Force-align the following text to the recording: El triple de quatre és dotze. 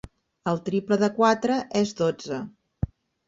El 0.51 0.55
triple 0.69 0.97
de 1.03 1.09
quatre 1.19 1.59
és 1.81 1.93
dotze. 2.01 2.39